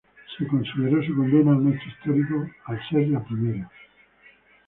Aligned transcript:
Su 0.35 0.47
condena 0.47 0.69
fue 0.73 0.87
considerada 1.13 1.57
un 1.57 1.71
hecho 1.77 1.89
histórico 1.89 2.49
por 2.65 2.79
ser 2.89 3.07
la 3.09 3.23
primera. 3.23 3.69